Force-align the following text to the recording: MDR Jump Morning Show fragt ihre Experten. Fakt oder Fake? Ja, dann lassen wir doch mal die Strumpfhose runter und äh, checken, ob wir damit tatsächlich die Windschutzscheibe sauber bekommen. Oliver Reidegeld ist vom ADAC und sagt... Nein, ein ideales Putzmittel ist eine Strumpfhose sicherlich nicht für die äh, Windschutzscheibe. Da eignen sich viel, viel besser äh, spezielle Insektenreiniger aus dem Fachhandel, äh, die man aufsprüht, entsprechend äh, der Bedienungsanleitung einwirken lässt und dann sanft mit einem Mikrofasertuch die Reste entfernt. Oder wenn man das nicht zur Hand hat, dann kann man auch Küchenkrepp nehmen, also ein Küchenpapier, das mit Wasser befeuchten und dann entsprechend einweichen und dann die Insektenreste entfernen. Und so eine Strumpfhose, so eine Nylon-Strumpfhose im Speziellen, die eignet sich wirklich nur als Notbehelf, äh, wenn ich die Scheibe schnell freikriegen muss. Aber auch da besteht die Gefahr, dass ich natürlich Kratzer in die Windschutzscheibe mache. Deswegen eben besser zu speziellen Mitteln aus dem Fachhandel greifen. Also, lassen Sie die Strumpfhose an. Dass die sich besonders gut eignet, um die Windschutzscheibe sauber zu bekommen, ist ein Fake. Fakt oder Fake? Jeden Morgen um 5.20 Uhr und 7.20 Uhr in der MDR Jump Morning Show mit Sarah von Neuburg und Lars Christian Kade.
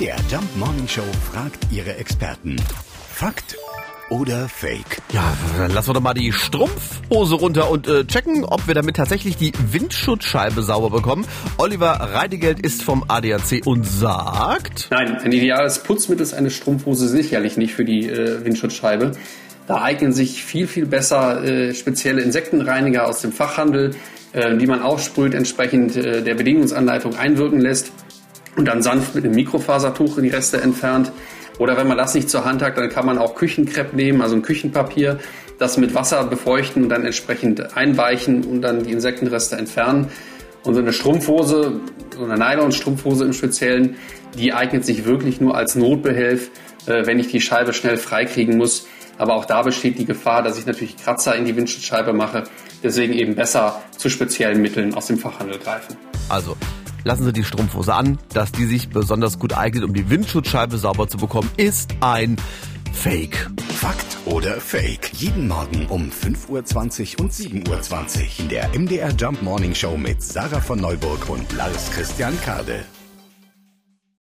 MDR 0.00 0.16
Jump 0.30 0.56
Morning 0.56 0.88
Show 0.88 1.02
fragt 1.30 1.58
ihre 1.70 1.94
Experten. 1.96 2.56
Fakt 3.12 3.58
oder 4.08 4.48
Fake? 4.48 5.02
Ja, 5.12 5.36
dann 5.58 5.74
lassen 5.74 5.90
wir 5.90 5.92
doch 5.92 6.00
mal 6.00 6.14
die 6.14 6.32
Strumpfhose 6.32 7.34
runter 7.34 7.70
und 7.70 7.86
äh, 7.86 8.06
checken, 8.06 8.46
ob 8.46 8.66
wir 8.66 8.72
damit 8.72 8.96
tatsächlich 8.96 9.36
die 9.36 9.52
Windschutzscheibe 9.72 10.62
sauber 10.62 10.88
bekommen. 10.88 11.26
Oliver 11.58 11.90
Reidegeld 12.14 12.60
ist 12.60 12.82
vom 12.82 13.04
ADAC 13.08 13.66
und 13.66 13.84
sagt... 13.84 14.88
Nein, 14.90 15.18
ein 15.18 15.32
ideales 15.32 15.82
Putzmittel 15.82 16.22
ist 16.22 16.32
eine 16.32 16.48
Strumpfhose 16.48 17.06
sicherlich 17.06 17.58
nicht 17.58 17.74
für 17.74 17.84
die 17.84 18.08
äh, 18.08 18.42
Windschutzscheibe. 18.42 19.12
Da 19.66 19.82
eignen 19.82 20.14
sich 20.14 20.42
viel, 20.42 20.66
viel 20.66 20.86
besser 20.86 21.44
äh, 21.44 21.74
spezielle 21.74 22.22
Insektenreiniger 22.22 23.06
aus 23.06 23.20
dem 23.20 23.32
Fachhandel, 23.32 23.94
äh, 24.32 24.56
die 24.56 24.66
man 24.66 24.80
aufsprüht, 24.80 25.34
entsprechend 25.34 25.94
äh, 25.96 26.22
der 26.22 26.36
Bedienungsanleitung 26.36 27.16
einwirken 27.16 27.60
lässt 27.60 27.92
und 28.56 28.66
dann 28.66 28.82
sanft 28.82 29.14
mit 29.14 29.24
einem 29.24 29.34
Mikrofasertuch 29.34 30.20
die 30.20 30.28
Reste 30.28 30.60
entfernt. 30.60 31.12
Oder 31.58 31.76
wenn 31.76 31.86
man 31.86 31.98
das 31.98 32.14
nicht 32.14 32.30
zur 32.30 32.44
Hand 32.44 32.62
hat, 32.62 32.78
dann 32.78 32.88
kann 32.88 33.04
man 33.04 33.18
auch 33.18 33.34
Küchenkrepp 33.34 33.92
nehmen, 33.92 34.22
also 34.22 34.34
ein 34.34 34.42
Küchenpapier, 34.42 35.18
das 35.58 35.76
mit 35.76 35.94
Wasser 35.94 36.24
befeuchten 36.24 36.84
und 36.84 36.88
dann 36.88 37.04
entsprechend 37.04 37.76
einweichen 37.76 38.44
und 38.44 38.62
dann 38.62 38.84
die 38.84 38.92
Insektenreste 38.92 39.56
entfernen. 39.56 40.08
Und 40.62 40.74
so 40.74 40.80
eine 40.80 40.92
Strumpfhose, 40.92 41.80
so 42.16 42.24
eine 42.24 42.36
Nylon-Strumpfhose 42.36 43.24
im 43.24 43.32
Speziellen, 43.32 43.96
die 44.36 44.52
eignet 44.52 44.84
sich 44.84 45.04
wirklich 45.04 45.40
nur 45.40 45.56
als 45.56 45.74
Notbehelf, 45.74 46.50
äh, 46.86 47.06
wenn 47.06 47.18
ich 47.18 47.28
die 47.28 47.40
Scheibe 47.40 47.72
schnell 47.72 47.96
freikriegen 47.96 48.56
muss. 48.56 48.86
Aber 49.18 49.34
auch 49.34 49.44
da 49.44 49.62
besteht 49.62 49.98
die 49.98 50.06
Gefahr, 50.06 50.42
dass 50.42 50.58
ich 50.58 50.64
natürlich 50.64 50.96
Kratzer 50.96 51.34
in 51.36 51.44
die 51.44 51.56
Windschutzscheibe 51.56 52.14
mache. 52.14 52.44
Deswegen 52.82 53.12
eben 53.12 53.34
besser 53.34 53.82
zu 53.96 54.08
speziellen 54.08 54.62
Mitteln 54.62 54.94
aus 54.94 55.06
dem 55.06 55.18
Fachhandel 55.18 55.58
greifen. 55.58 55.96
Also, 56.30 56.56
lassen 57.04 57.24
Sie 57.24 57.32
die 57.32 57.44
Strumpfhose 57.44 57.94
an. 57.94 58.18
Dass 58.32 58.52
die 58.52 58.66
sich 58.66 58.88
besonders 58.88 59.38
gut 59.38 59.56
eignet, 59.56 59.84
um 59.84 59.94
die 59.94 60.08
Windschutzscheibe 60.10 60.78
sauber 60.78 61.08
zu 61.08 61.18
bekommen, 61.18 61.50
ist 61.56 61.94
ein 62.00 62.36
Fake. 62.92 63.50
Fakt 63.68 64.18
oder 64.26 64.60
Fake? 64.60 65.10
Jeden 65.14 65.48
Morgen 65.48 65.86
um 65.86 66.10
5.20 66.10 67.14
Uhr 67.18 67.24
und 67.24 67.32
7.20 67.32 67.68
Uhr 67.68 68.40
in 68.40 68.48
der 68.48 68.68
MDR 68.78 69.10
Jump 69.16 69.42
Morning 69.42 69.74
Show 69.74 69.96
mit 69.96 70.22
Sarah 70.22 70.60
von 70.60 70.80
Neuburg 70.80 71.28
und 71.28 71.50
Lars 71.52 71.90
Christian 71.92 72.38
Kade. 72.42 72.84